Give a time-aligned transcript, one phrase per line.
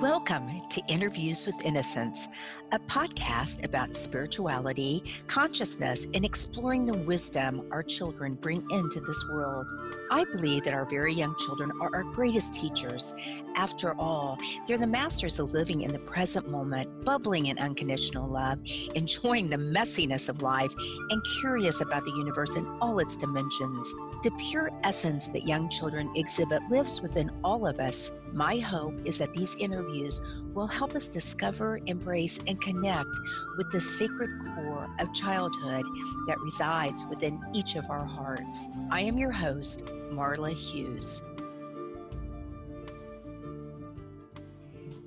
[0.00, 2.26] Welcome to Interviews with Innocence,
[2.72, 9.70] a podcast about spirituality, consciousness, and exploring the wisdom our children bring into this world.
[10.10, 13.12] I believe that our very young children are our greatest teachers.
[13.56, 18.58] After all, they're the masters of living in the present moment, bubbling in unconditional love,
[18.94, 20.72] enjoying the messiness of life,
[21.10, 23.94] and curious about the universe in all its dimensions.
[24.22, 28.12] The pure essence that young children exhibit lives within all of us.
[28.32, 30.20] My hope is that these interviews
[30.54, 33.10] will help us discover, embrace, and connect
[33.56, 35.84] with the sacred core of childhood
[36.26, 38.68] that resides within each of our hearts.
[38.90, 41.22] I am your host, Marla Hughes.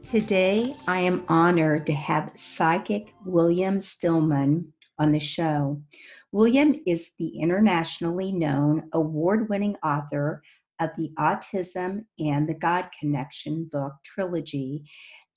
[0.03, 5.81] Today, I am honored to have psychic William Stillman on the show.
[6.31, 10.43] William is the internationally known award winning author
[10.79, 14.84] of the Autism and the God Connection book trilogy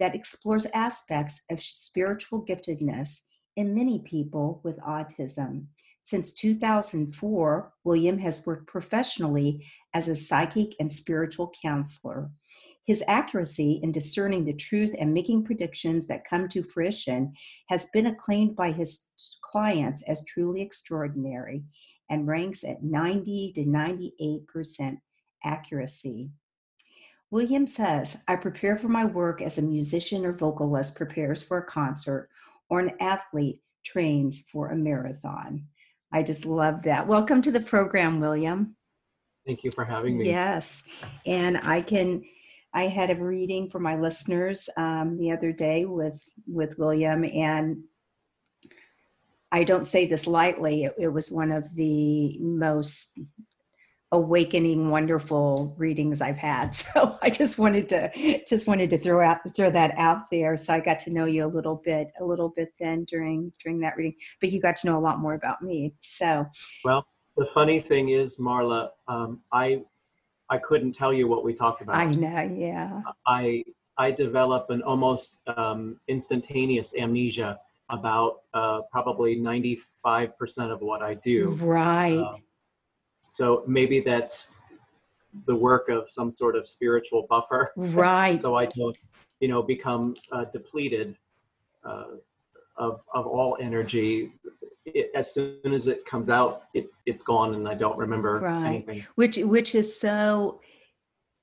[0.01, 3.21] that explores aspects of spiritual giftedness
[3.57, 5.67] in many people with autism.
[6.05, 12.31] Since 2004, William has worked professionally as a psychic and spiritual counselor.
[12.87, 17.33] His accuracy in discerning the truth and making predictions that come to fruition
[17.69, 19.09] has been acclaimed by his
[19.43, 21.65] clients as truly extraordinary
[22.09, 24.99] and ranks at 90 to 98%
[25.45, 26.31] accuracy.
[27.33, 31.65] William says, I prepare for my work as a musician or vocalist prepares for a
[31.67, 32.29] concert
[32.71, 35.67] or an athlete trains for a marathon.
[36.13, 37.09] I just love that.
[37.09, 38.77] Welcome to the program, William.
[39.45, 40.27] Thank you for having me.
[40.27, 40.85] Yes.
[41.27, 42.23] And I can
[42.77, 47.85] I had a reading for my listeners um, the other day with with William, and
[49.51, 50.85] I don't say this lightly.
[50.85, 53.19] It, it was one of the most
[54.13, 58.09] awakening wonderful readings i've had so i just wanted to
[58.47, 61.45] just wanted to throw out throw that out there so i got to know you
[61.45, 64.87] a little bit a little bit then during during that reading but you got to
[64.87, 66.47] know a lot more about me so
[66.85, 67.05] well
[67.37, 69.83] the funny thing is marla um, i
[70.51, 73.63] i couldn't tell you what we talked about i know yeah i
[73.99, 77.59] i develop an almost um, instantaneous amnesia
[77.89, 82.43] about uh, probably 95% of what i do right um,
[83.29, 84.57] so maybe that's
[85.45, 87.73] the work of some sort of spiritual buffer.
[87.77, 88.39] Right.
[88.41, 88.97] so I don't,
[89.41, 91.17] you know, become uh, depleted
[91.85, 92.05] uh,
[92.77, 94.33] of, of all energy.
[94.87, 98.67] It, as soon as it comes out, it, it's gone and I don't remember right.
[98.67, 99.05] anything.
[99.17, 100.61] Which, which is so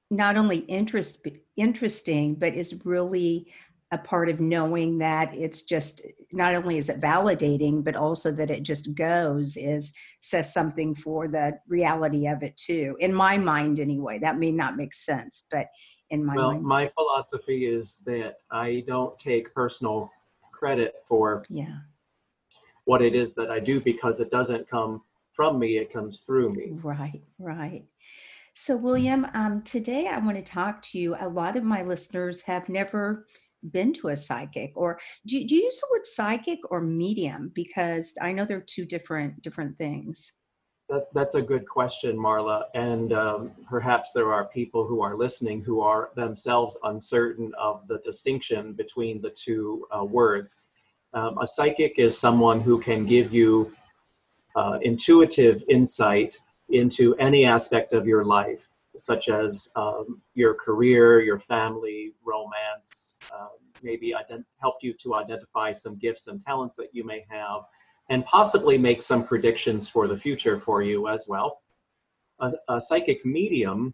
[0.09, 1.27] not only interest,
[1.57, 3.51] interesting, but is really
[3.93, 8.49] a part of knowing that it's just not only is it validating but also that
[8.49, 13.79] it just goes is says something for the reality of it too in my mind
[13.79, 15.67] anyway that may not make sense but
[16.09, 16.63] in my well mind.
[16.63, 20.09] my philosophy is that i don't take personal
[20.51, 21.77] credit for yeah
[22.85, 25.01] what it is that i do because it doesn't come
[25.33, 26.69] from me it comes through me.
[26.71, 27.83] Right right.
[28.53, 31.16] So william um, today i want to talk to you.
[31.19, 33.25] A lot of my listeners have never
[33.72, 37.51] been to a psychic or do, do you use the word psychic or medium?
[37.53, 40.33] Because i know they're two different different things.
[40.89, 45.63] That, that's a good question marla and um, perhaps there are people who are listening
[45.63, 50.61] who are themselves uncertain of the distinction between the two uh, words
[51.13, 53.74] um, a psychic is someone who can give you
[54.56, 56.38] uh, intuitive insight
[56.69, 58.68] into any aspect of your life
[59.00, 63.50] such as um, your career, your family, romance, um,
[63.81, 67.63] maybe ident- help you to identify some gifts and talents that you may have,
[68.09, 71.62] and possibly make some predictions for the future for you as well.
[72.40, 73.94] A, a psychic medium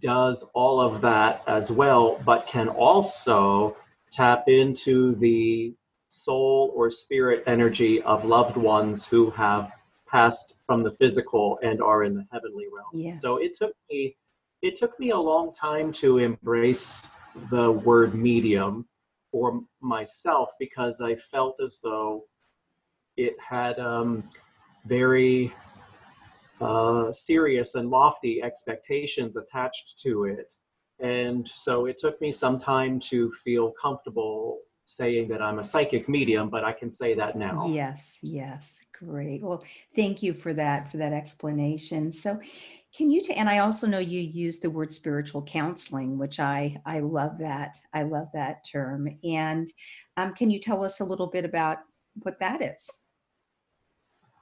[0.00, 3.76] does all of that as well, but can also
[4.10, 5.74] tap into the
[6.12, 9.72] soul or spirit energy of loved ones who have
[10.06, 12.90] passed from the physical and are in the heavenly realm.
[12.92, 13.22] Yes.
[13.22, 14.16] So it took me
[14.60, 17.10] it took me a long time to embrace
[17.50, 18.86] the word medium
[19.30, 22.26] for myself because I felt as though
[23.16, 24.22] it had um,
[24.84, 25.52] very
[26.60, 30.54] uh, serious and lofty expectations attached to it.
[31.00, 34.60] And so it took me some time to feel comfortable
[34.96, 37.68] saying that I'm a psychic medium, but I can say that now.
[37.68, 39.42] Yes, yes, great.
[39.42, 39.64] Well,
[39.96, 42.12] thank you for that for that explanation.
[42.12, 42.40] So,
[42.96, 46.80] can you t- and I also know you use the word spiritual counseling, which I
[46.84, 47.76] I love that.
[47.92, 49.08] I love that term.
[49.24, 49.66] And
[50.16, 51.78] um, can you tell us a little bit about
[52.22, 53.00] what that is?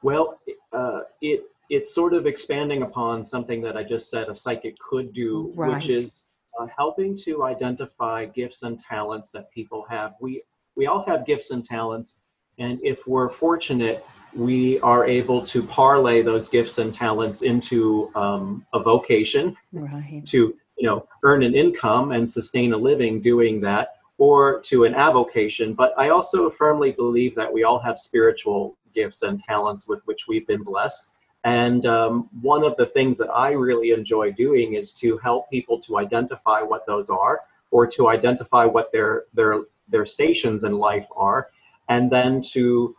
[0.03, 0.41] Well,
[0.73, 5.13] uh, it it's sort of expanding upon something that I just said a psychic could
[5.13, 5.75] do, right.
[5.75, 6.27] which is
[6.59, 10.15] uh, helping to identify gifts and talents that people have.
[10.21, 10.43] We
[10.77, 12.23] we all have gifts and talents,
[12.59, 14.05] and if we're fortunate,
[14.35, 20.23] we are able to parlay those gifts and talents into um, a vocation Right.
[20.27, 24.95] to you know earn an income and sustain a living doing that or to an
[24.95, 30.01] avocation but i also firmly believe that we all have spiritual gifts and talents with
[30.07, 34.75] which we've been blessed and um, one of the things that i really enjoy doing
[34.75, 37.41] is to help people to identify what those are
[37.71, 41.49] or to identify what their their their stations in life are
[41.89, 42.95] and then to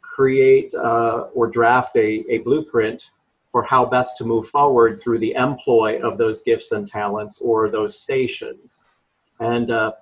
[0.00, 3.10] create uh, or draft a, a blueprint
[3.50, 7.68] for how best to move forward through the employ of those gifts and talents or
[7.68, 8.84] those stations.
[9.38, 9.92] And, uh,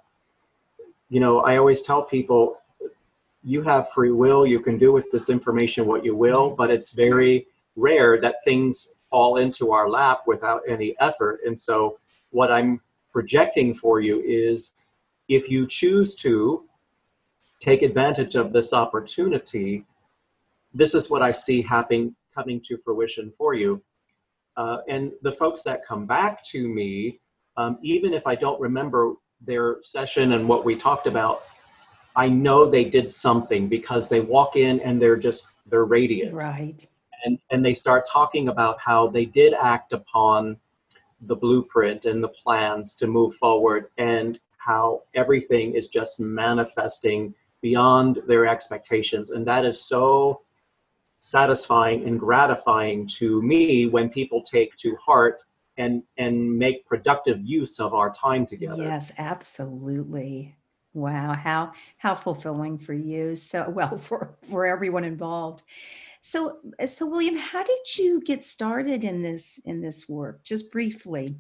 [1.11, 2.57] you know, I always tell people
[3.45, 6.93] you have free will, you can do with this information what you will, but it's
[6.93, 7.47] very
[7.77, 11.41] rare that things fall into our lap without any effort.
[11.47, 11.99] And so,
[12.31, 12.81] what I'm
[13.13, 14.87] projecting for you is
[15.29, 16.65] if you choose to
[17.61, 19.85] take advantage of this opportunity,
[20.75, 23.83] this is what I see happening coming to fruition for you.
[24.57, 27.21] Uh, and the folks that come back to me,
[27.57, 31.43] um, even if I don't remember their session and what we talked about,
[32.15, 36.87] I know they did something because they walk in and they're just they're radiant, Right.
[37.25, 40.57] And and they start talking about how they did act upon
[41.23, 48.21] the blueprint and the plans to move forward, and how everything is just manifesting beyond
[48.27, 50.43] their expectations, and that is so
[51.21, 55.43] satisfying and gratifying to me when people take to heart
[55.79, 58.83] and and make productive use of our time together.
[58.83, 60.57] Yes, absolutely.
[60.95, 63.37] Wow, how how fulfilling for you.
[63.37, 65.63] So well for for everyone involved.
[66.23, 70.45] So so William, how did you get started in this in this work?
[70.45, 71.37] Just briefly.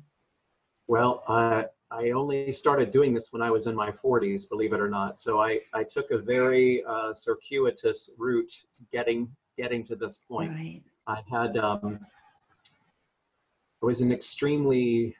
[0.88, 4.80] Well, I I only started doing this when I was in my 40s, believe it
[4.80, 5.20] or not.
[5.20, 8.52] So I I took a very uh, circuitous route
[8.90, 10.50] getting getting to this point.
[10.50, 10.82] Right.
[11.06, 12.00] I had um,
[13.82, 15.14] I was an extremely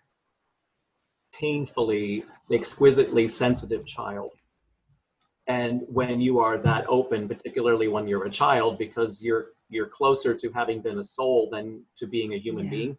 [1.33, 4.33] painfully, exquisitely sensitive child.
[5.49, 10.35] And when you are that open, particularly when you're a child, because you're you're closer
[10.35, 12.71] to having been a soul than to being a human Yeah.
[12.71, 12.99] being,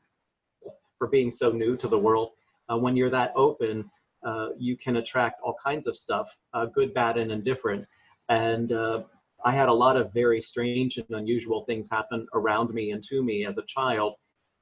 [0.98, 2.32] for being so new to the world.
[2.68, 3.90] Uh, when you're that open,
[4.26, 7.86] uh, you can attract all kinds of stuff, uh, good, bad, and indifferent.
[8.30, 9.04] And uh,
[9.46, 13.22] I had a lot of very strange and unusual things happen around me and to
[13.22, 14.16] me as a child.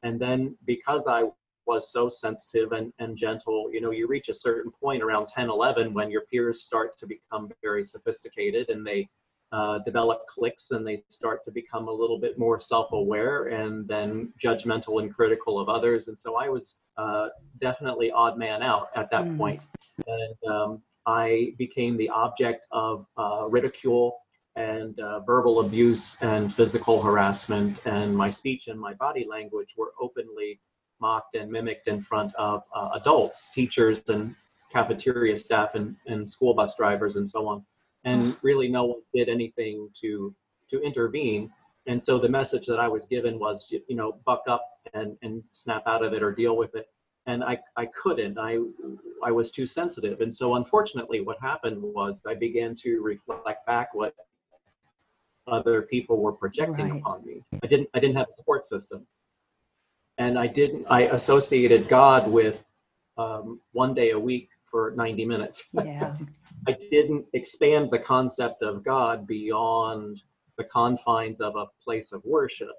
[0.04, 1.24] And then because I
[1.72, 5.50] was so sensitive and, and gentle, you know, you reach a certain point around 10,
[5.50, 9.08] 11 when your peers start to become very sophisticated and they
[9.54, 14.34] uh, develop cliques and they start to become a little bit more self-aware and then
[14.46, 16.10] judgmental and critical of others.
[16.10, 17.28] And so I was uh,
[17.60, 19.38] definitely odd man out at that Mm.
[19.38, 19.62] point.
[20.08, 24.18] And um, I became the object of uh, ridicule
[24.56, 29.94] and uh, verbal abuse and physical harassment, and my speech and my body language were
[30.06, 30.60] openly
[31.02, 34.36] mocked and mimicked in front of uh, adults, teachers, and
[34.72, 37.66] cafeteria staff, and, and school bus drivers, and so on.
[38.06, 40.34] And really, no one did anything to
[40.70, 41.52] to intervene.
[41.88, 44.64] And so the message that I was given was, you know, buck up
[44.94, 46.88] and and snap out of it or deal with it.
[47.28, 48.38] And I I couldn't.
[48.40, 48.60] I
[49.24, 50.22] I was too sensitive.
[50.22, 54.16] And so unfortunately, what happened was I began to reflect back what
[55.48, 57.00] other people were projecting Right.
[57.02, 57.44] upon me.
[57.64, 59.06] I didn't I didn't have a support system,
[60.22, 60.86] and I didn't.
[60.88, 62.66] I associated God with
[63.18, 65.70] um, one day a week for 90 minutes.
[65.84, 66.16] Yeah.
[66.68, 70.22] I didn't expand the concept of God beyond
[70.60, 72.76] the confines of a place of worship,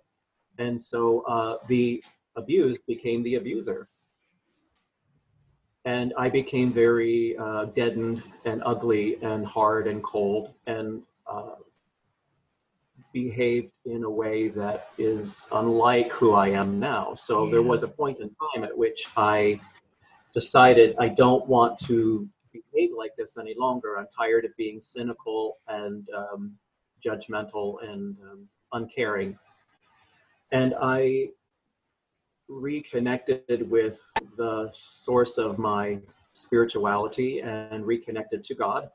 [0.59, 2.01] and so uh, the
[2.37, 3.89] abused became the abuser.
[5.85, 11.57] And I became very uh, deadened and ugly and hard and cold and uh,
[13.13, 17.15] behaved in a way that is unlike who I am now.
[17.15, 19.61] So there was a point in time at which I
[20.35, 23.99] decided I don't want to behave like this any longer.
[23.99, 26.53] I'm tired of being cynical and um,
[27.05, 29.39] judgmental and um, uncaring.
[30.51, 31.29] And I
[32.49, 34.01] reconnected with
[34.37, 35.99] the source of my
[36.35, 38.91] spirituality and reconnected to God.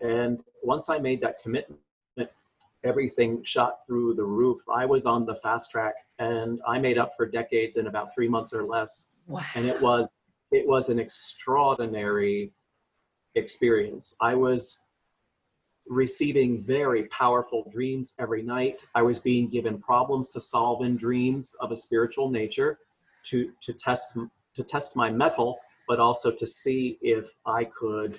[0.00, 1.80] And once I made that commitment,
[2.84, 4.60] everything shot through the roof.
[4.72, 8.28] I was on the fast track and I made up for decades in about three
[8.28, 9.12] months or less.
[9.26, 9.42] Wow.
[9.54, 10.10] And it was
[10.50, 12.52] it was an extraordinary
[13.34, 14.14] experience.
[14.20, 14.82] I was
[15.88, 18.86] receiving very powerful dreams every night.
[18.94, 22.78] I was being given problems to solve in dreams of a spiritual nature
[23.24, 24.18] to to test
[24.54, 28.18] to test my mettle but also to see if I could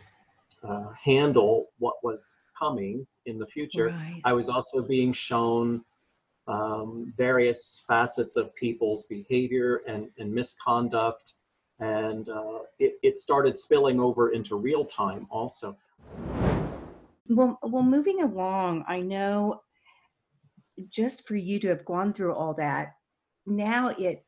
[0.63, 3.87] uh, handle what was coming in the future.
[3.87, 4.21] Right.
[4.23, 5.83] I was also being shown
[6.47, 11.33] um, various facets of people's behavior and, and misconduct,
[11.79, 15.75] and uh, it, it started spilling over into real time also.
[17.27, 19.61] Well, well, moving along, I know
[20.89, 22.93] just for you to have gone through all that,
[23.47, 24.23] now it,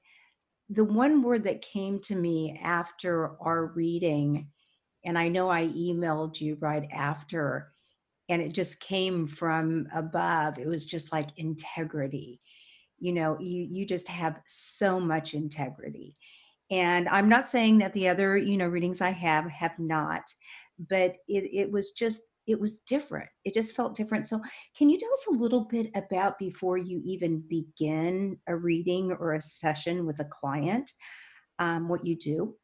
[0.70, 4.48] the one word that came to me after our reading,
[5.06, 7.72] and I know I emailed you right after,
[8.30, 10.60] and it just came from above.
[10.60, 12.42] It was just like integrity.
[13.00, 16.16] You know, you you just have so much integrity.
[16.70, 20.24] And I'm not saying that the other, you know, readings I have have not,
[20.78, 23.30] but it it was just it was different.
[23.44, 24.28] It just felt different.
[24.28, 24.42] So,
[24.76, 29.34] can you tell us a little bit about before you even begin a reading or
[29.34, 30.92] a session with a client,
[31.60, 32.56] um, what you do?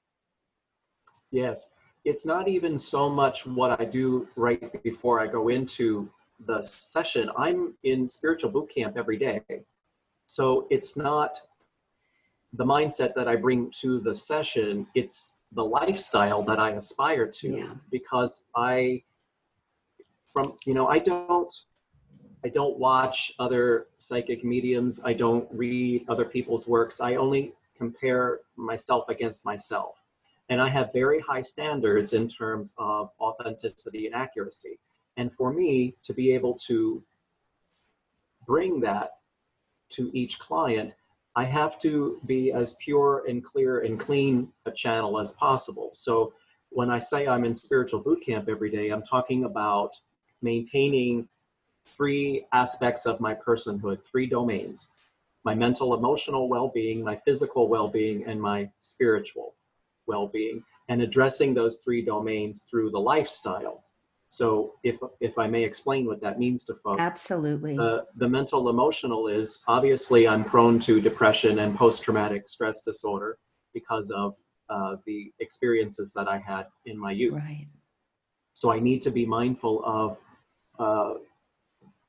[1.32, 1.68] Yes,
[2.06, 6.10] it's not even so much what I do right before I go into
[6.46, 7.30] the session.
[7.38, 9.42] I'm in spiritual boot camp every day.
[10.26, 11.40] So it's not
[12.54, 17.50] the mindset that I bring to the session, it's the lifestyle that I aspire to
[17.50, 17.74] Yeah.
[17.92, 19.04] because I
[20.28, 21.54] from you know, I don't
[22.46, 25.02] I don't watch other psychic mediums.
[25.06, 27.00] I don't read other people's works.
[27.00, 30.03] I only compare myself against myself.
[30.50, 34.80] And I have very high standards in terms of authenticity and accuracy.
[35.18, 37.04] And for me to be able to
[38.46, 39.12] bring that
[39.92, 40.94] to each client,
[41.36, 45.90] I have to be as pure and clear and clean a channel as possible.
[45.94, 46.34] So
[46.70, 49.96] when I say I'm in spiritual boot camp every day, I'm talking about
[50.42, 51.28] maintaining
[51.86, 54.90] three aspects of my personhood, three domains
[55.46, 59.56] my mental, emotional well being, my physical well being, and my spiritual
[60.08, 63.84] well being, and addressing those three domains through the lifestyle.
[64.30, 67.78] So, if, if I may explain what that means to folks, Absolutely.
[67.78, 73.38] the, the mental emotional is obviously I'm prone to depression and post traumatic stress disorder
[73.74, 74.36] because of
[74.70, 77.36] uh, the experiences that I had in my youth.
[77.36, 77.68] right.
[78.54, 80.18] So I need to be mindful of
[80.80, 81.20] uh,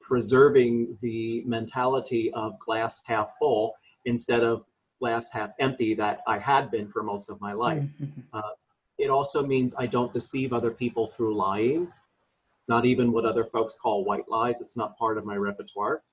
[0.01, 3.75] preserving the mentality of glass half full
[4.05, 4.65] instead of
[4.99, 7.83] glass half empty that I had been for most of my life.
[7.83, 8.43] Mhm.
[8.97, 11.93] It also means I don't deceive other people through lying,
[12.69, 14.61] not even what other folks call white lies.
[14.61, 16.05] It's not part of my repertoire.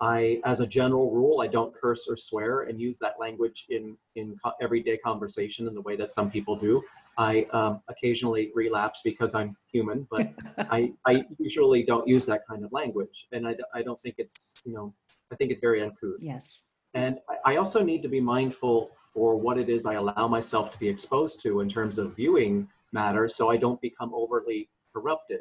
[0.00, 3.96] I, as a general rule, I don't curse or swear and use that language in
[4.14, 6.82] in co- everyday conversation in the way that some people do.
[7.18, 10.32] I um, occasionally relapse because I'm human, but
[10.70, 14.62] I, I usually don't use that kind of language, and I, I don't think it's
[14.64, 14.94] you know
[15.32, 16.20] I think it's very uncouth.
[16.20, 16.68] yes.
[16.94, 20.78] And I- also need to be mindful for what it is I allow myself to
[20.78, 25.40] be exposed to in terms of viewing matter so I don't become overly corrupted.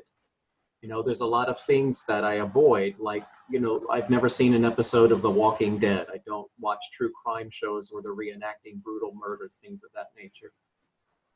[0.82, 4.28] You know, there's a lot of things that I avoid, like, you know, I've never
[4.28, 6.08] seen an episode of The Walking Dead.
[6.14, 10.52] I don't watch true crime shows or the reenacting brutal murders, things of that nature.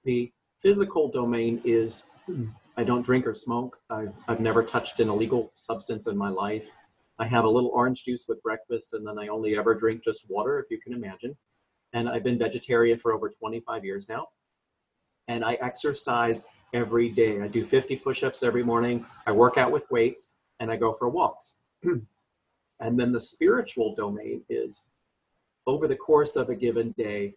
[0.04, 2.10] The physical domain is
[2.76, 3.80] I don't drink or smoke.
[3.90, 6.70] I've, I've never touched an illegal substance in my life.
[7.20, 10.30] I have a little orange juice with breakfast, and then I only ever drink just
[10.30, 11.36] water, if you can imagine.
[11.94, 14.28] And I've been vegetarian for over 25 years now.
[15.28, 17.42] And I exercise every day.
[17.42, 19.06] I do 50 push ups every morning.
[19.26, 21.58] I work out with weights, and I go for walks.
[21.84, 24.90] and then the spiritual domain is
[25.68, 27.34] over the course of a given day,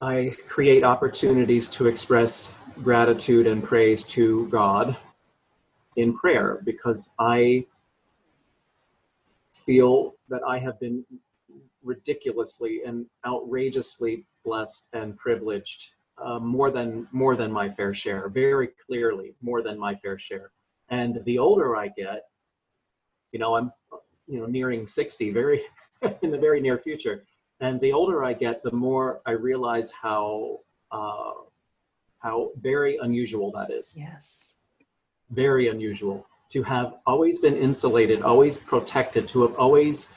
[0.00, 4.96] I create opportunities to express gratitude and praise to God
[5.96, 7.66] in prayer because I
[9.64, 11.04] feel that I have been
[11.82, 15.92] ridiculously and outrageously blessed and privileged
[16.22, 20.50] uh, more than more than my fair share very clearly more than my fair share.
[20.88, 22.24] And the older i get
[23.32, 23.72] you know i'm
[24.26, 25.62] you know nearing 60 very
[26.22, 27.24] in the very near future.
[27.60, 30.60] And the older i get the more i realize how
[30.92, 31.32] uh,
[32.18, 33.94] how very unusual that is.
[33.96, 34.54] Yes.
[35.30, 40.14] very unusual to have always been insulated, always protected, to have always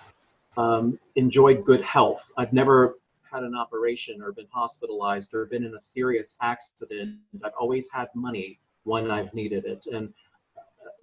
[0.56, 2.32] um, enjoyed good health.
[2.38, 7.18] I've never had an operation or been hospitalized or been in a serious accident.
[7.44, 9.88] I've always had money when I've needed it.
[9.92, 10.14] And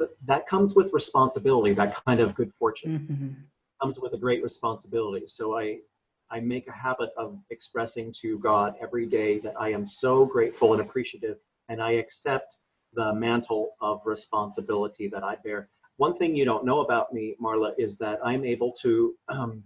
[0.00, 3.34] uh, that comes with responsibility, that kind of good fortune Mhm.
[3.82, 5.26] comes with a great responsibility.
[5.26, 5.80] So I,
[6.30, 10.74] I make a habit of expressing to God every day that I am so grateful
[10.74, 11.38] and appreciative,
[11.68, 12.54] and I accept
[12.94, 15.68] the mantle of responsibility that I bear.
[15.96, 19.62] One thing you don't know about me, Marla, is that I'm able to um,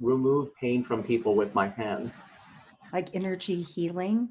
[0.00, 2.20] remove pain from people with my hands.
[2.92, 4.30] Like energy healing?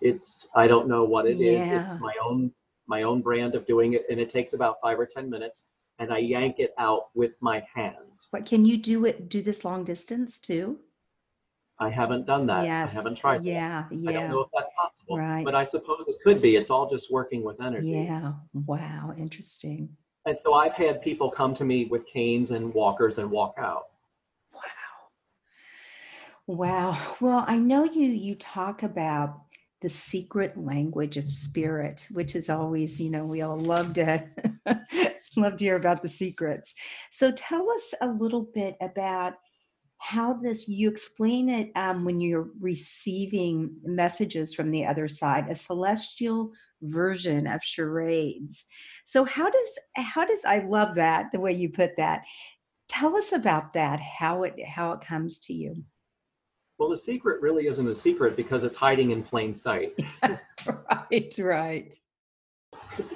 [0.00, 1.68] It's I don't know what it is.
[1.68, 1.80] Yeah.
[1.80, 2.52] It's my own
[2.86, 6.12] my own brand of doing it and it takes about 5 or 10 minutes and
[6.12, 8.28] I yank it out with my hands.
[8.30, 10.80] What can you do it do this long distance too?
[11.78, 12.64] I haven't done that.
[12.64, 12.92] Yes.
[12.92, 13.44] I haven't tried that.
[13.44, 15.44] Yeah, I don't know if that's possible, Right.
[15.44, 16.54] but I suppose it could be.
[16.56, 17.88] It's all just working with energy.
[17.90, 18.34] Yeah.
[18.52, 19.88] Wow, interesting.
[20.26, 23.86] And so I've had people come to me with canes and walkers and walk out.
[24.54, 24.60] Wow.
[26.46, 26.98] Wow.
[27.20, 29.40] Well, I know you you talk about
[29.82, 34.24] the secret language of spirit, which is always, you know, we all love to
[35.36, 36.74] love to hear about the secrets.
[37.10, 39.34] So tell us a little bit about
[40.04, 45.56] how this you explain it um, when you're receiving messages from the other side, a
[45.56, 48.66] celestial version of charades.
[49.06, 52.24] So how does how does I love that the way you put that.
[52.86, 55.82] Tell us about that, how it how it comes to you.
[56.76, 59.98] Well, the secret really isn't a secret because it's hiding in plain sight.
[60.22, 61.94] right, right.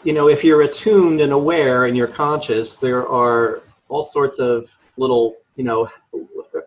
[0.04, 4.75] you know, if you're attuned and aware and you're conscious, there are all sorts of
[4.97, 5.90] little, you know,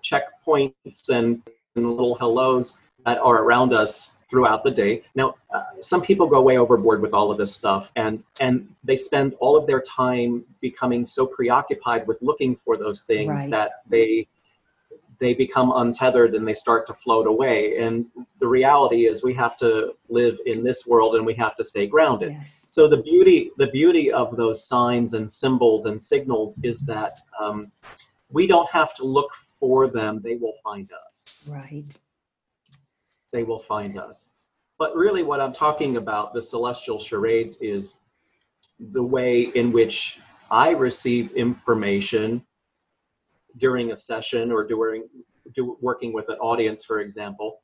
[0.01, 1.41] checkpoints and,
[1.75, 5.01] and little hellos that are around us throughout the day.
[5.15, 8.95] Now, uh, some people go way overboard with all of this stuff, and and they
[8.95, 13.49] spend all of their time becoming so preoccupied with looking for those things Right.
[13.49, 14.27] that they
[15.19, 17.77] they become untethered and they start to float away.
[17.77, 18.07] And
[18.39, 21.85] the reality is, we have to live in this world and we have to stay
[21.85, 22.59] grounded Yes.
[22.69, 27.71] so the beauty the beauty of those signs and symbols and signals is that um,
[28.31, 29.50] we don't have to look for
[29.91, 31.49] them they will find us.
[31.51, 31.97] Right.
[33.31, 34.33] they will find us.
[34.79, 37.97] But really what i'm talking about the celestial charades is
[38.79, 42.43] the way in which i receive information
[43.57, 45.07] during a session or during
[45.53, 47.61] do, working with an audience for example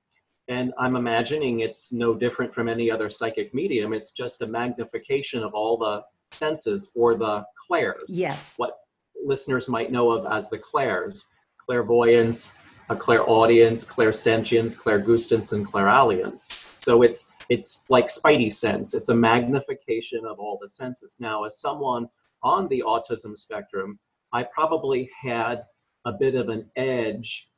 [0.48, 3.94] and i'm imagining it's no different from any other psychic medium.
[3.94, 8.06] It's just a magnification of all the senses or the clairs.
[8.10, 8.54] Yes.
[8.58, 8.78] what
[9.26, 11.28] listeners might know of as the clairs
[11.68, 19.16] clairvoyance a clairaudience clairsentience clairgustance and clairalience so it's it's like spidey sense it's a
[19.16, 22.08] magnification of all the senses now as someone
[22.44, 24.00] on the autism spectrum
[24.34, 25.62] i probably had
[26.06, 27.50] a bit of an edge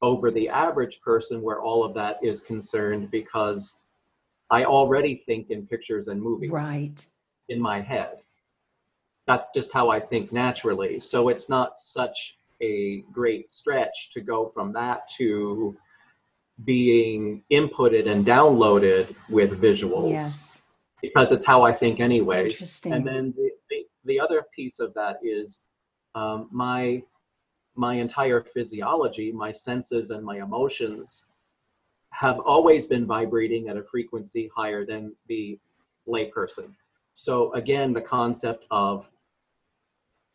[0.00, 3.80] over the average person where all of that is concerned because
[4.50, 7.06] i already think in pictures and movies Right.
[7.50, 8.16] in my head.
[9.26, 10.98] That's just how I think naturally.
[10.98, 15.76] So it's not such a great stretch to go from that to
[16.64, 20.62] being inputted and downloaded with visuals Yes.
[21.00, 22.50] because it's how I think anyway.
[22.50, 22.92] Interesting.
[22.92, 25.64] And then the, the, the other piece of that is
[26.14, 27.02] um, my
[27.74, 31.28] my entire physiology, my senses and my emotions
[32.10, 35.58] have always been vibrating at a frequency higher than the
[36.06, 36.74] layperson.
[37.14, 39.10] So again, the concept of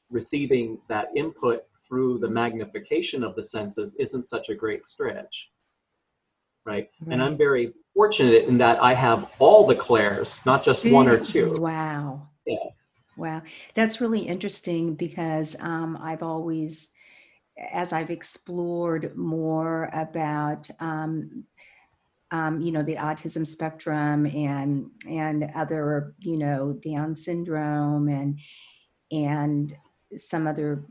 [0.09, 5.49] receiving that input through the magnification of the senses isn't such a great stretch.
[6.65, 6.89] Right?
[7.09, 11.17] And I'm very fortunate in that I have all the clairs, not just one or
[11.17, 11.55] two.
[11.57, 12.27] Wow.
[12.45, 12.57] Yeah.
[13.15, 13.41] Wow.
[13.73, 16.89] That's really interesting because um, I've always,
[17.71, 21.45] as I've explored more about, um,
[22.31, 28.39] um, you know, the autism spectrum and and other, you know, Down syndrome and
[29.09, 29.73] and
[30.17, 30.85] some other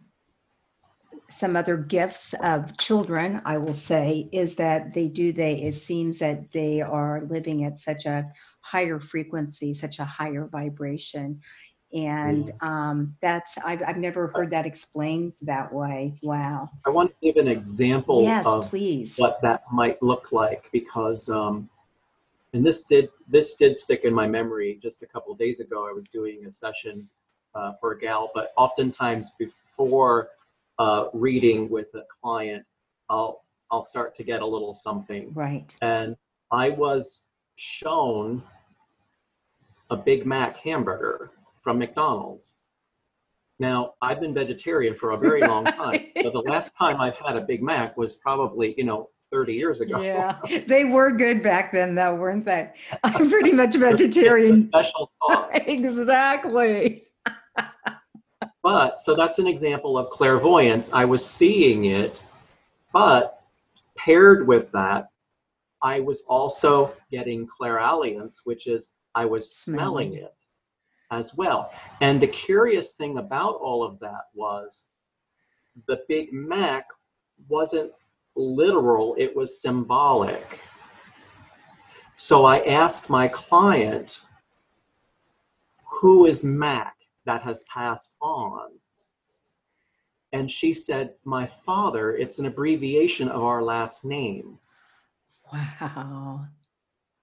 [1.29, 6.19] some other gifts of children, I will say, is that they do they it seems
[6.21, 11.41] that they are living at such a higher frequency, such a higher vibration.
[11.93, 16.15] And um, that's I've, I've never heard that explained that way.
[16.23, 16.71] Wow.
[16.85, 19.17] I want to give an example yes, of please.
[19.17, 21.69] what that might look like because um,
[22.57, 25.87] and this did this did stick in my memory just a couple of days ago
[25.87, 27.07] i was doing a session
[27.55, 30.31] uh, for a gal but oftentimes before
[30.79, 32.65] uh, reading with a client
[33.11, 35.77] i'll i'll start to get a little something Right.
[35.83, 36.17] and
[36.51, 37.25] i was
[37.57, 38.43] shown
[39.91, 41.31] a big mac hamburger
[41.63, 42.55] from mcdonald's
[43.59, 47.37] now i've been vegetarian for a very long time so the last time i've had
[47.37, 51.73] a big mac was probably you know 30 years ago Yeah, they were good back
[51.73, 52.71] then, though, weren't they?
[53.03, 54.69] I'm pretty much vegetarian.
[54.69, 55.11] special
[55.67, 57.03] exactly.
[58.67, 60.93] But so that's an example of clairvoyance.
[60.93, 62.21] I was seeing it,
[62.93, 63.45] but
[63.97, 65.11] paired with that,
[65.83, 70.25] I was also getting clairalience, which is I was smelling Smelling.
[70.25, 70.35] it
[71.13, 71.73] as well.
[72.01, 74.89] And the curious thing about all of that was
[75.87, 76.87] the Big Mac
[77.49, 77.93] wasn't
[78.35, 80.59] literal, it was symbolic.
[82.17, 84.23] So I asked my client,
[85.85, 86.96] who is Mac
[87.27, 88.71] that has passed on?
[90.33, 94.59] And she said, My father, it's an abbreviation of our last name.
[95.53, 96.47] Wow.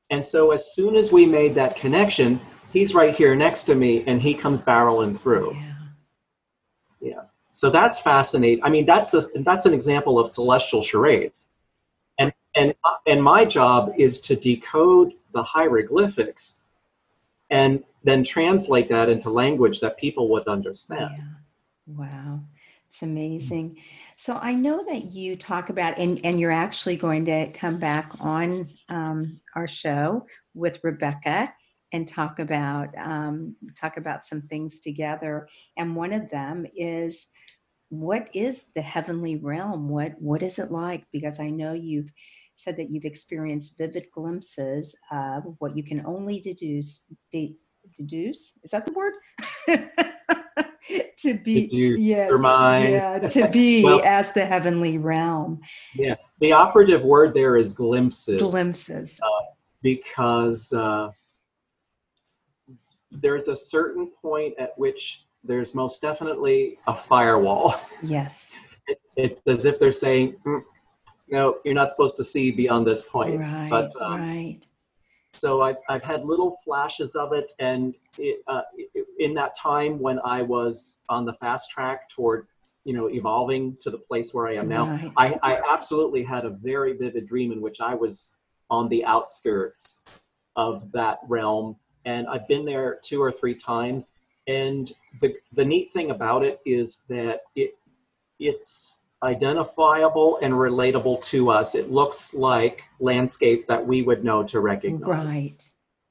[0.09, 2.39] And so as soon as we made that connection,
[2.71, 5.53] he's right here next to me and he comes barreling through.
[5.55, 5.73] Yeah.
[7.01, 7.21] Yeah.
[7.53, 8.63] So that's fascinating.
[8.63, 11.47] I mean, that's a, that's an example of celestial charades.
[12.19, 12.73] And and
[13.07, 16.63] and my job is to decode the hieroglyphics
[17.49, 21.11] and then translate that into language that people would understand.
[21.17, 21.23] Yeah.
[21.87, 22.41] Wow.
[22.87, 23.77] It's amazing.
[24.17, 28.11] So I know that you talk about, and, and you're actually going to come back
[28.19, 31.53] on um, our show with Rebecca
[31.91, 35.47] and talk about um, talk about some things together.
[35.77, 37.27] And one of them is
[37.89, 39.89] what is the heavenly realm?
[39.89, 41.05] What what is it like?
[41.11, 42.11] Because I know you've
[42.55, 47.57] said that you've experienced vivid glimpses of what you can only deduce de-
[47.95, 49.13] deduce is that the word
[51.17, 53.03] to be Deduce, yes, surmise.
[53.05, 55.61] yeah, to be Well- as the heavenly realm
[55.95, 56.15] Yeah.
[56.39, 58.39] The operative word there is glimpses.
[58.41, 59.19] glimpses
[59.81, 61.09] because uh,
[63.11, 67.75] there's a certain point at which there's most definitely a firewall.
[68.03, 68.55] yes
[68.87, 70.61] It, it's as if they're saying, "Mm,
[71.29, 74.59] "No, you're not supposed to see beyond this point." right but, um, right
[75.43, 78.61] So I've, I've had little flashes of it, and it, uh,
[79.19, 82.47] in that time when I was on the fast track toward,
[82.85, 84.85] you know, evolving to the place where I am now,
[85.17, 88.37] right I, I absolutely had a very vivid dream in which I was
[88.69, 90.03] on the outskirts
[90.55, 91.75] of that realm.
[92.05, 94.11] And I've been there two or three times.
[94.47, 97.71] And the, the neat thing about it is that it
[98.39, 101.75] it's identifiable and relatable to us.
[101.75, 105.33] It looks like landscape that we would know to recognize.
[105.33, 105.63] right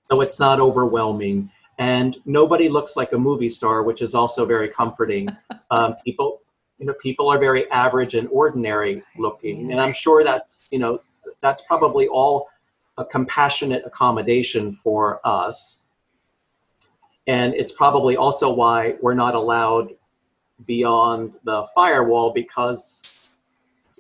[0.03, 1.51] So it's not overwhelming.
[1.79, 5.29] And nobody looks like a movie star, which is also very comforting.
[5.71, 6.43] Um, people,
[6.77, 11.01] you know, people are very average and ordinary looking, and I'm sure that's, you know,
[11.41, 12.51] that's probably all
[12.99, 15.87] a compassionate accommodation for us.
[17.27, 19.95] And it's probably also why we're not allowed
[20.67, 23.29] beyond the firewall because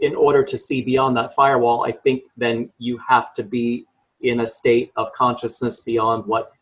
[0.00, 3.86] in order to see beyond that firewall, I think then you have to be
[4.20, 6.52] in a state of consciousness beyond what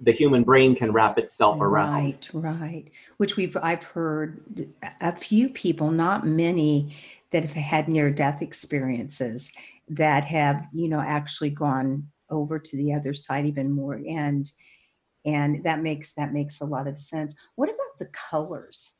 [0.00, 1.92] the, human brain can wrap itself around.
[1.94, 2.90] Right, right.
[3.16, 4.68] Which we've I've heard
[5.00, 6.94] a few people, not many,
[7.30, 9.50] that have had near death experiences
[9.88, 14.00] that have, you know, actually gone over to the other side even more.
[14.08, 14.50] And
[15.24, 17.34] and that makes that makes a lot of sense.
[17.54, 18.92] What about the colors?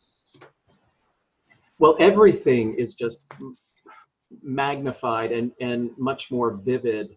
[1.84, 3.26] Well, everything is just
[4.42, 7.14] magnified and, and much more vivid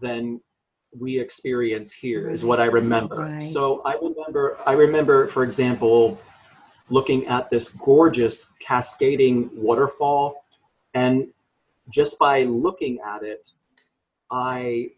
[0.00, 0.40] than
[0.98, 3.16] we experience here is what I remember.
[3.16, 3.42] Right.
[3.42, 6.18] So I remember I remember, for example,
[6.88, 10.42] looking at this gorgeous cascading waterfall
[10.94, 11.28] and
[11.90, 13.52] just by looking at it,
[14.30, 14.88] I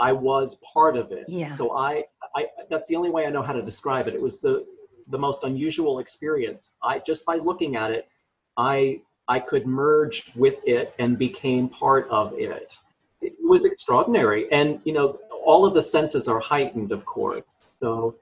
[0.00, 1.26] I was part of it.
[1.28, 1.50] Yeah.
[1.50, 2.02] So I,
[2.34, 4.14] I that's the only way I know how to describe it.
[4.14, 4.66] It was the
[5.08, 6.74] the most unusual experience.
[6.82, 8.08] I just by looking at it,
[8.56, 12.76] I I could merge with it and became part of it.
[13.20, 17.74] It was extraordinary, and you know all of the senses are heightened, of course.
[17.76, 18.16] So,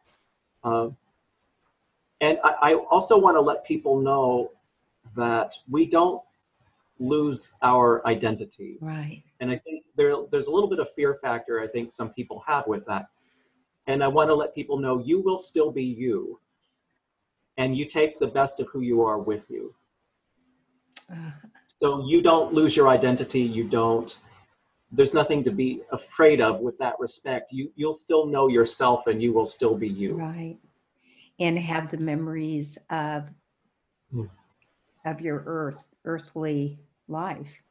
[0.64, 0.88] uh,
[2.21, 4.53] and I, I also want to let people know
[5.16, 6.23] that we don't
[6.99, 8.77] lose our identity.
[8.81, 9.23] Right.
[9.40, 12.43] And I think there, there's a little bit of fear factor I think some people
[12.47, 13.07] have with that.
[13.87, 16.38] And I want to let people know you will still be you.
[17.61, 19.75] And you take the best of who you are with you.
[21.12, 21.31] Uh,
[21.77, 23.42] So you don't lose your identity.
[23.42, 24.18] You don't,
[24.90, 27.53] there's nothing to be afraid of with that respect.
[27.53, 30.16] You, you'll still know yourself and you will still be you.
[30.16, 30.57] right.
[31.38, 33.31] And have the memories of
[34.11, 34.25] Hmm.
[35.05, 37.62] of your earth earthly life.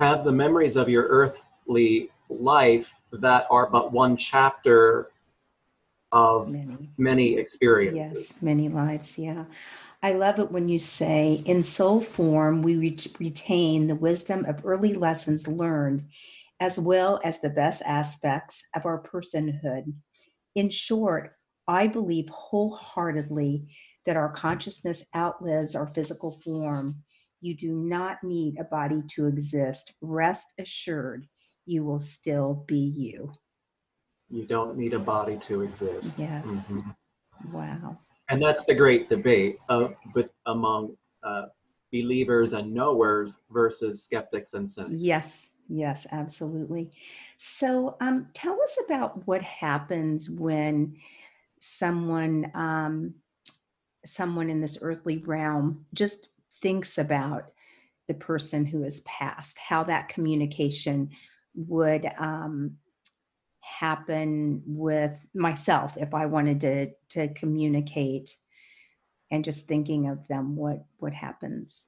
[0.00, 5.10] Have the memories of your earthly life that are but one chapter
[6.14, 6.90] of Many.
[6.96, 8.30] many experiences.
[8.30, 9.18] Yes, many lives.
[9.18, 9.44] Yeah.
[10.02, 14.64] I love it when you say, in soul form, we ret- retain the wisdom of
[14.64, 16.04] early lessons learned,
[16.60, 19.92] as well as the best aspects of our personhood.
[20.54, 21.32] In short,
[21.66, 23.66] I believe wholeheartedly
[24.06, 27.02] that our consciousness outlives our physical form.
[27.40, 29.94] You do not need a body to exist.
[30.00, 31.26] Rest assured,
[31.66, 33.32] you will still be you.
[34.34, 36.18] You don't need a body to exist.
[36.18, 36.44] Yes.
[36.44, 36.96] Mhm.
[37.52, 37.98] Wow.
[38.28, 41.46] And that's the great debate of, but among uh,
[41.92, 44.94] believers and knowers versus skeptics and cynics.
[44.96, 46.90] Yes, yes, absolutely.
[47.38, 50.96] So, um, tell us about what happens when
[51.60, 53.14] someone, um,
[54.04, 56.26] someone in this earthly realm, just
[56.60, 57.52] thinks about
[58.08, 59.60] the person who has passed.
[59.60, 61.10] How that communication
[61.54, 62.78] would um,
[63.64, 68.36] happen with myself if I wanted to to communicate
[69.30, 71.86] and just thinking of them what what happens.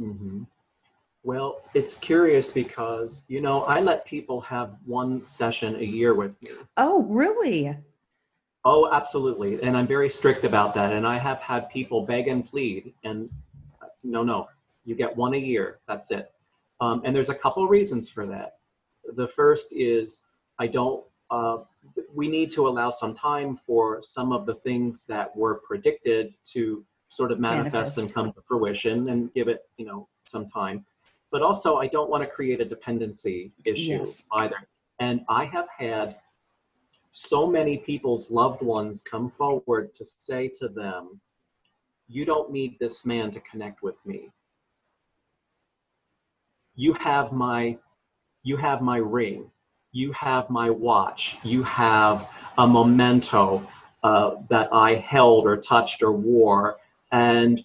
[0.00, 0.42] Mm-hmm.
[1.22, 6.40] well it's curious because you know i let people have one session a year with
[6.42, 6.50] me.
[6.76, 7.76] Oh really?
[8.64, 9.62] Oh absolutely.
[9.62, 10.92] And i'm very strict about that.
[10.92, 13.30] And i have had people beg and plead and
[13.80, 14.48] uh, no no
[14.84, 15.78] you get one a year.
[15.86, 16.32] That's it.
[16.80, 18.58] Um, and there's a couple reasons for that.
[19.14, 20.23] The first is
[20.58, 21.58] i don't uh,
[22.14, 26.84] we need to allow some time for some of the things that were predicted to
[27.08, 30.84] sort of manifest, manifest, and come to fruition and give it you know some time.
[31.30, 34.24] But also i don't want to create a dependency issue yes.
[34.32, 34.56] either.
[35.00, 36.16] And i have had
[37.12, 41.20] so many people's loved ones come forward to say to them
[42.08, 44.30] you don't need this man to connect with me.
[46.74, 47.78] You have my
[48.42, 49.50] you have my ring
[49.94, 52.28] you have my watch, you have
[52.58, 53.64] a memento
[54.02, 56.76] uh, that I held or touched or wore,
[57.12, 57.64] and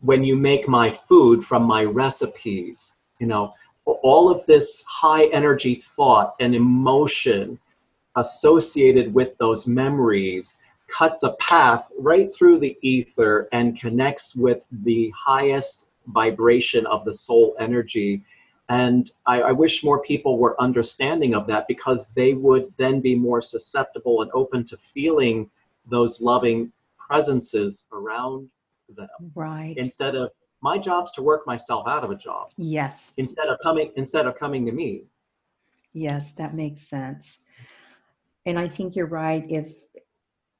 [0.00, 3.52] when you make my food from my recipes, you know,
[3.84, 7.58] all of this high energy thought and emotion
[8.16, 15.12] associated with those memories cuts a path right through the ether and connects with the
[15.16, 18.22] highest vibration of the soul energy
[18.68, 23.14] and I, I, wish more people were understanding of that because they would then be
[23.14, 25.50] more susceptible and open to feeling
[25.86, 28.48] those loving presences around
[28.88, 29.08] them.
[29.34, 29.74] Right.
[29.76, 30.30] Instead of
[30.62, 32.52] my job's to work myself out of a job.
[32.56, 33.12] Yes.
[33.18, 35.02] Instead of coming instead of coming to me.
[35.92, 37.40] Yes, that makes sense.
[38.46, 39.44] And I think you're right.
[39.48, 39.74] If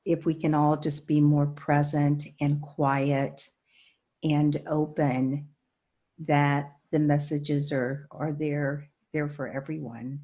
[0.04, 3.48] if we can all just be more present and quiet
[4.22, 5.48] and open,
[6.18, 10.20] that the messages are are there there for everyone.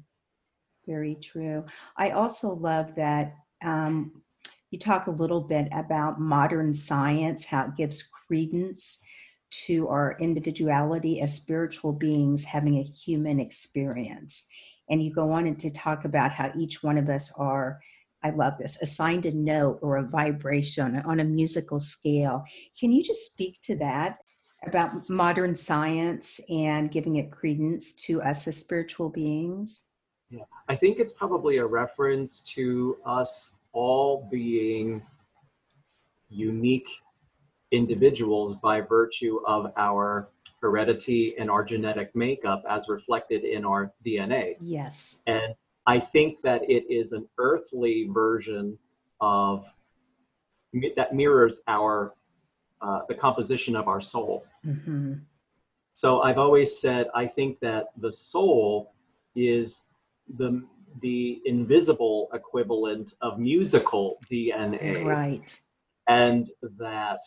[0.87, 1.65] Very true.
[1.97, 4.23] I also love that um,
[4.71, 8.99] you talk a little bit about modern science, how it gives credence
[9.67, 14.47] to our individuality as spiritual beings having a human experience.
[14.89, 17.81] And you go on to talk about how each one of us are,
[18.23, 22.45] I love this, assigned a note or a vibration on a musical scale.
[22.79, 24.19] Can you just speak to that?
[24.65, 29.83] About modern science and giving it credence to us as spiritual beings?
[30.29, 35.01] Yeah, I think it's probably a reference to us all being
[36.29, 36.89] unique
[37.71, 40.29] individuals by virtue of our
[40.61, 44.55] heredity and our genetic makeup as reflected in our DNA.
[44.61, 45.17] Yes.
[45.25, 45.55] And
[45.87, 48.77] I think that it is an earthly version
[49.19, 49.65] of
[50.95, 52.13] that mirrors our
[52.81, 54.45] uh, the composition of our soul.
[54.65, 55.13] Mm-hmm.
[55.93, 58.93] So I've always said I think that the soul
[59.35, 59.87] is
[60.37, 60.63] the
[61.01, 65.05] the invisible equivalent of musical DNA.
[65.05, 65.59] Right.
[66.07, 67.21] And that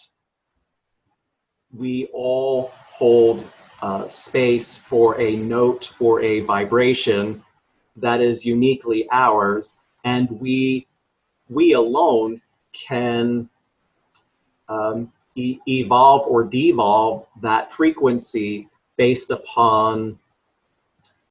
[1.73, 3.45] we all hold
[3.83, 7.43] uh, space for a note or a vibration
[7.97, 10.87] that is uniquely ours, and we
[11.49, 12.41] we alone
[12.73, 13.49] can
[14.69, 20.19] um, e- evolve or devolve that frequency based upon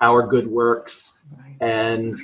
[0.01, 1.55] our good works right.
[1.61, 2.19] and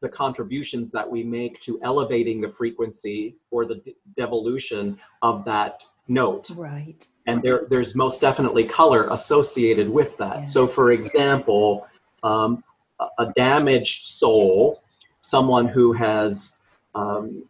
[0.00, 3.80] the contributions that we make to elevating the frequency or the
[4.16, 6.50] devolution of that note.
[6.50, 7.06] Right.
[7.26, 10.38] And there, there's most definitely color associated with that.
[10.38, 10.44] Yeah.
[10.44, 11.86] So, for example,
[12.22, 12.64] um,
[13.00, 14.82] a, a damaged soul,
[15.20, 16.58] someone who has
[16.94, 17.44] um,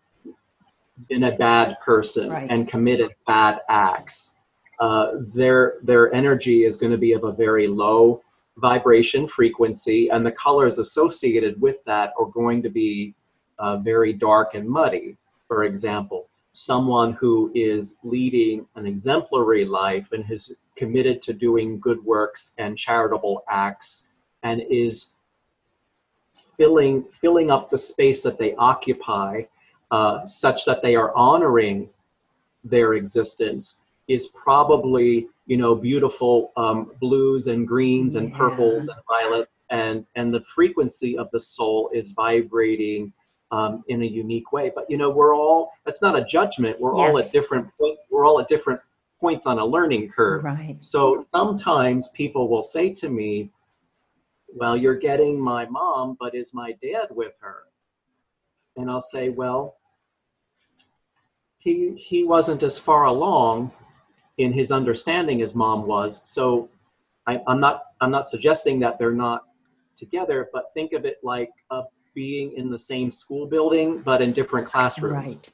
[1.09, 2.51] been a bad person right.
[2.51, 4.37] and committed bad acts,
[4.81, 8.23] uh, their their energy is going to be of a very low
[8.57, 13.15] vibration frequency, and the colors associated with that are going to be
[13.59, 15.17] uh, very dark and muddy.
[15.49, 22.03] For example, someone who is leading an exemplary life and has committed to doing good
[22.05, 24.13] works and charitable acts
[24.43, 25.17] and is
[26.57, 29.43] filling filling up the space that they occupy
[29.93, 31.89] uh, such that they are honoring
[32.65, 38.37] their existence is probably you know beautiful um, blues and greens and yeah.
[38.37, 43.13] purples and violets and and the frequency of the soul is vibrating
[43.53, 46.97] um, in a unique way but you know we're all that's not a judgment we're
[46.97, 47.13] yes.
[47.13, 47.71] all at different
[48.11, 48.81] we're all at different
[49.23, 50.43] points on a learning curve.
[50.45, 50.77] Right.
[50.81, 53.51] So sometimes people will say to me,
[54.49, 57.63] Well, you're getting my mom, but is my dad with her?
[58.77, 59.77] And I'll say, Well,
[61.63, 63.71] he, he wasn't as far along
[64.39, 66.29] in his understanding as mom was.
[66.29, 66.69] So
[67.27, 69.45] I, I'm not I'm not suggesting that they're not
[69.97, 71.83] together, but think of it like uh,
[72.15, 75.37] being in the same school building but in different classrooms.
[75.37, 75.51] Right.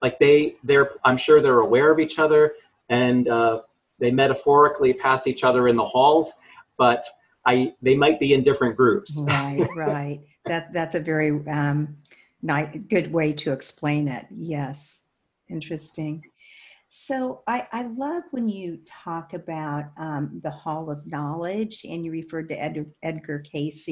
[0.00, 2.52] Like they they're I'm sure they're aware of each other
[2.88, 3.62] and uh,
[3.98, 6.34] they metaphorically pass each other in the halls,
[6.78, 7.04] but
[7.44, 9.24] I they might be in different groups.
[9.26, 10.20] Right, right.
[10.44, 11.96] That that's a very um,
[12.42, 14.26] nice, good way to explain it.
[14.30, 15.00] Yes,
[15.48, 16.24] interesting.
[16.88, 22.12] So I, I love when you talk about um, the Hall of Knowledge, and you
[22.12, 23.88] referred to Ed, Edgar Cayce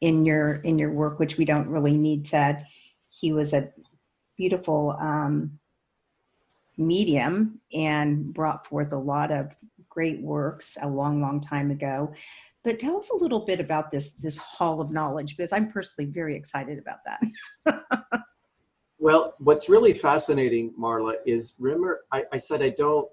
[0.00, 2.62] in your in your work, which we don't really need to.
[3.08, 3.72] He was a
[4.36, 5.58] beautiful um,
[6.76, 9.54] medium and brought forth a lot of
[9.88, 12.12] great works a long, long time ago.
[12.62, 16.10] But tell us a little bit about this this Hall of Knowledge, because I'm personally
[16.10, 18.22] very excited about that.
[19.00, 23.08] Well, what's really fascinating, Marla, is remember I, I said I don't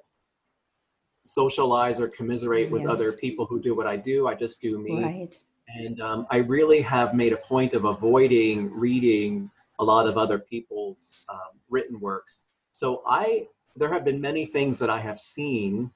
[1.26, 2.92] socialize or commiserate with Yes.
[2.92, 4.28] other people who do what I do.
[4.28, 5.02] I just do me.
[5.02, 5.38] Right.
[5.70, 10.40] And um, I really have made a point of avoiding reading a lot of other
[10.40, 12.44] people's um, written works.
[12.74, 15.92] So I, there have been many things that I have seen,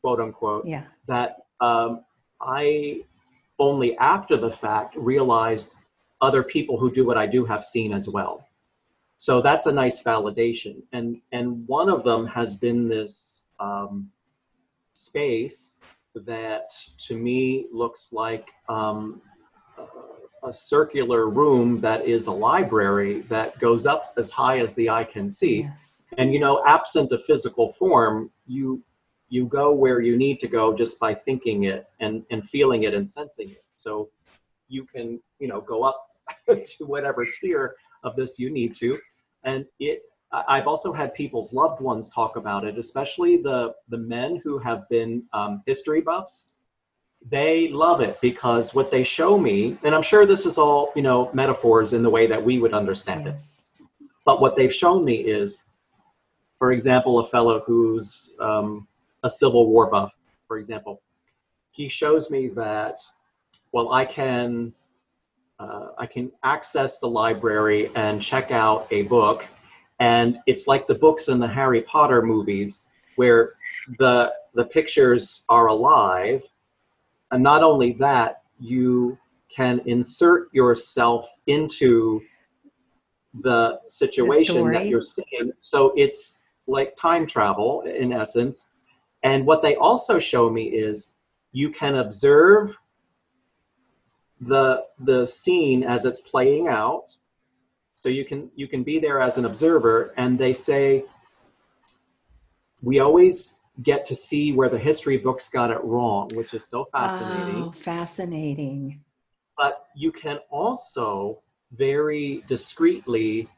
[0.00, 0.84] quote unquote, Yeah.
[1.08, 2.04] that um,
[2.40, 3.02] I
[3.58, 5.76] only after the fact realized
[6.22, 8.46] other people who do what I do have seen as well.
[9.22, 10.82] So that's a nice validation.
[10.90, 14.10] And and one of them has been this um,
[14.94, 15.78] space
[16.16, 16.70] that
[17.06, 19.22] to me looks like um,
[20.42, 25.04] a- circular room that is a library that goes up as high as the eye
[25.04, 26.02] can see Yes.
[26.18, 28.82] and you know absent a physical form you
[29.28, 32.92] you go where you need to go just by thinking it and and feeling it
[32.92, 34.10] and sensing it so
[34.68, 35.98] you can you know go up
[36.48, 38.98] to whatever tier of this you need to
[39.44, 40.02] and it
[40.48, 44.88] i've also had people's loved ones talk about it especially the the men who have
[44.88, 46.50] been um, history buffs.
[47.28, 51.02] They love it because what they show me and i'm sure this is all you
[51.02, 53.36] know metaphors in the way that we would understand it
[54.24, 55.64] but what they've shown me is,
[56.58, 58.86] for example, a fellow who's um,
[59.22, 60.14] a Civil War buff,
[60.46, 61.02] for example,
[61.70, 63.00] he shows me that,
[63.72, 64.72] well, I can,
[65.62, 69.46] uh, I can access the library and check out a book,
[70.00, 73.52] and it's like the books in the Harry Potter movies, where
[73.98, 76.42] the the pictures are alive,
[77.30, 79.16] and not only that, you
[79.54, 82.20] can insert yourself into
[83.42, 85.52] the situation that you're seeing.
[85.60, 88.72] So it's like time travel in essence.
[89.22, 91.16] And what they also show me is
[91.52, 92.74] you can observe
[94.46, 97.16] the the scene as it's playing out.
[97.94, 101.04] So you can you can be there as an observer and they say
[102.82, 106.84] we always get to see where the history books got it wrong, which is so
[106.86, 109.04] fascinating Oh, fascinating.
[109.56, 111.40] but you can also
[111.72, 113.48] very discreetly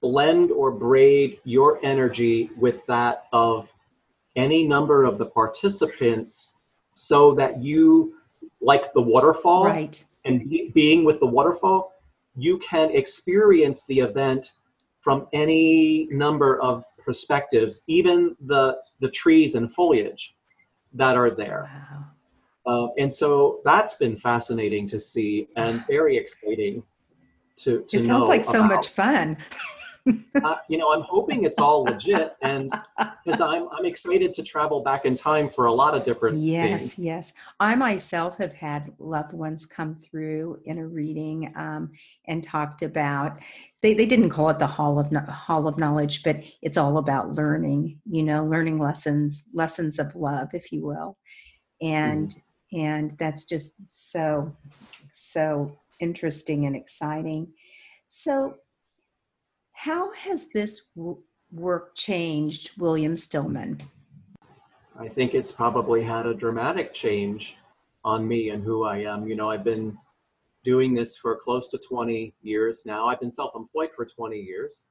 [0.00, 3.72] blend or braid your energy with that of
[4.34, 8.16] any number of the participants so that you
[8.60, 10.04] like the waterfall Right.
[10.24, 11.94] and be- being with the waterfall
[12.36, 14.52] you can experience the event
[15.00, 20.34] from any number of perspectives even the the trees and foliage
[20.94, 21.70] that are there
[22.66, 22.86] Wow.
[22.88, 26.82] uh, and so that's been fascinating to see and very exciting
[27.56, 28.70] to, to It sounds like so about.
[28.76, 29.36] much fun.
[30.42, 32.74] Uh, you know, I'm hoping it's all legit, and
[33.24, 36.70] because I'm I'm excited to travel back in time for a lot of different Yes,
[36.70, 36.98] things.
[36.98, 36.98] yes.
[36.98, 37.32] Yes.
[37.60, 41.92] I myself have had loved ones come through in a reading um,
[42.26, 43.38] and talked about.
[43.82, 47.36] They, they didn't call it the hall of hall of knowledge, but it's all about
[47.36, 48.00] learning.
[48.10, 51.18] You know, learning lessons, lessons of love, if you will,
[51.80, 52.34] and
[52.72, 54.56] and that's just so
[55.12, 57.52] so interesting and exciting.
[58.08, 58.56] So,
[59.84, 60.82] how has this
[61.50, 63.78] work changed William Stillman?
[64.96, 67.56] I think it's probably had a dramatic change
[68.04, 69.26] on me and who I am.
[69.26, 69.98] You know, I've been
[70.62, 73.08] doing this for close to 20 years now.
[73.08, 74.86] I've been self-employed for 20 years.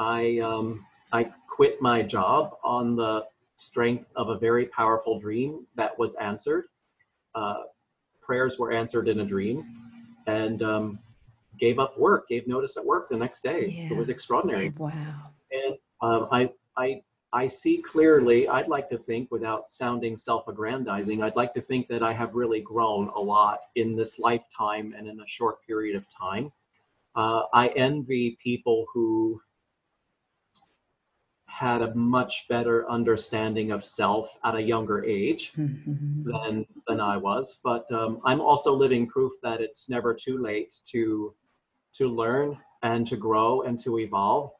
[0.00, 3.24] I um, I quit my job on the
[3.54, 6.64] strength of a very powerful dream that was answered.
[7.36, 7.62] Uh,
[8.20, 9.64] prayers were answered in a dream,
[10.26, 10.98] and um,
[11.58, 12.28] gave up work.
[12.28, 13.88] Gave notice at work the next day.
[13.90, 15.30] It was extraordinary Wow.
[15.50, 21.22] and um, I I I see clearly, I'd like to think, without sounding self aggrandizing,
[21.22, 25.08] I'd like to think that I have really grown a lot in this lifetime and
[25.08, 26.52] in a short period of time.
[27.16, 29.40] Uh, I envy people who
[31.46, 36.30] had a much better understanding of self at a younger age mm-hmm.
[36.30, 37.60] than than I was.
[37.64, 41.34] But um, I'm also living proof that it's never too late to
[41.94, 44.52] to learn and to grow and to evolve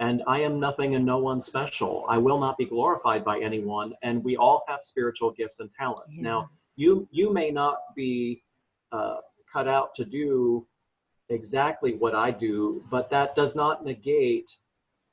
[0.00, 2.06] and I am nothing and no one special.
[2.08, 6.16] I will not be glorified by anyone, and we all have spiritual gifts and talents.
[6.16, 6.24] Yeah.
[6.24, 8.42] Now, you you may not be
[8.92, 9.18] uh,
[9.52, 10.66] cut out to do
[11.28, 14.50] exactly what I do, but that does not negate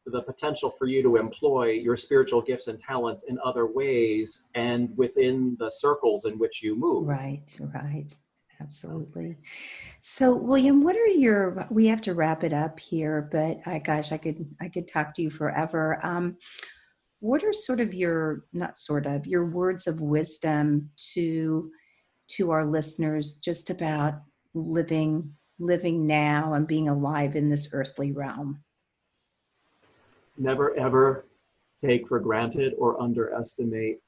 [0.06, 4.98] the potential for you to employ your spiritual gifts and talents in other ways and
[4.98, 7.06] within the circles in which you move.
[7.06, 8.16] Right, right
[8.62, 9.38] absolutely.
[10.02, 11.68] So, William, what are your?
[11.70, 15.14] We have to wrap it up here, but I, gosh, I could I could talk
[15.16, 16.00] to you forever.
[16.06, 16.38] Um,
[17.20, 21.72] what are sort of your not sort of your words of wisdom to
[22.30, 24.22] to our listeners just about
[24.54, 28.64] living living now and being alive in this earthly realm?
[30.38, 31.26] Never ever
[31.84, 34.00] take for granted or underestimate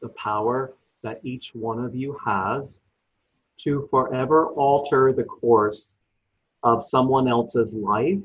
[0.00, 2.80] the power that each one of you has
[3.62, 5.96] to forever alter the course
[6.62, 8.18] of someone else's life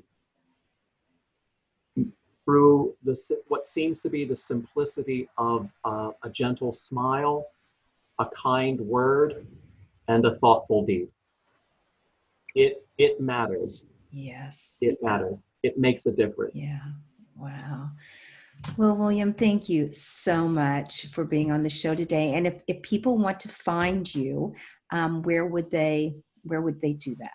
[2.45, 3.15] through the,
[3.47, 7.45] what seems to be the simplicity of uh, a gentle smile,
[8.17, 9.45] a kind word,
[10.07, 11.07] and a thoughtful deed.
[12.55, 13.85] It, it matters.
[14.11, 14.77] Yes.
[14.81, 15.35] It matters.
[15.61, 16.63] It makes a difference.
[16.63, 16.79] Yeah.
[17.37, 17.89] Wow.
[18.77, 22.33] Well, William, thank you so much for being on the show today.
[22.33, 24.55] And if, if people want to find you,
[24.91, 27.33] um, where would they where would they do that?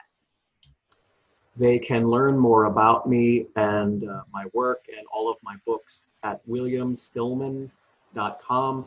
[1.57, 6.15] They can learn more about me and uh, my work and all of my books
[6.25, 8.87] at williamstillman.com.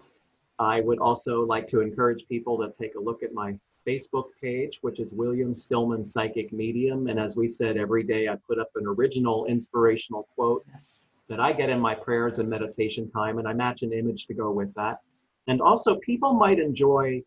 [0.59, 3.57] I would also like to encourage people to take a look at my
[3.87, 7.07] Facebook page, which is William Stillman Psychic Medium.
[7.07, 11.07] And as we said, every day I put up an original inspirational quote yes.
[11.29, 14.33] That I get in my prayers and meditation time, and I match an image to
[14.33, 14.99] go with that.
[15.47, 17.21] And also, people might enjoy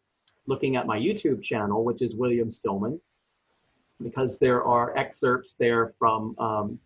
[0.46, 3.00] looking at my YouTube channel, which is William Stillman,
[4.02, 6.78] because there are excerpts there from um,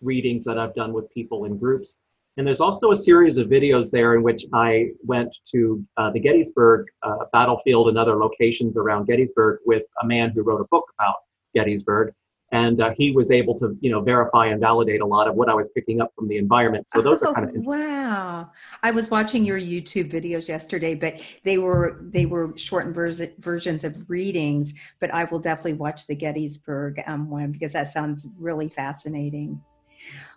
[0.00, 2.00] readings that I've done with people in groups.
[2.36, 6.20] And there's also a series of videos there in which I went to uh, the
[6.20, 10.84] Gettysburg uh, battlefield and other locations around Gettysburg with a man who wrote a book
[10.98, 11.16] about
[11.54, 12.14] Gettysburg
[12.52, 15.48] and uh, he was able to you know verify and validate a lot of what
[15.48, 16.88] i was picking up from the environment.
[16.88, 18.50] So those oh, are kind of wow.
[18.82, 23.84] I was watching your youtube videos yesterday but they were they were shortened vers- versions
[23.84, 28.68] of readings but i will definitely watch the gettysburg um, one because that sounds really
[28.68, 29.60] fascinating.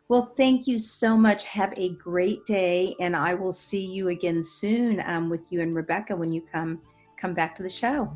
[0.10, 1.46] Well thank you so much.
[1.46, 5.74] Have a great day and i will see you again soon um, with you and
[5.74, 6.82] rebecca when you come
[7.16, 8.12] come back to the show.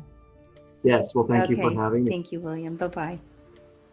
[0.82, 1.14] Yes.
[1.14, 1.54] Well thank okay.
[1.54, 2.10] you for having me.
[2.10, 2.76] Thank you william.
[2.76, 3.18] Bye-bye.
[3.18, 3.35] I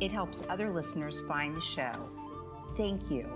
[0.00, 1.92] It helps other listeners find the show.
[2.76, 3.28] Thank you.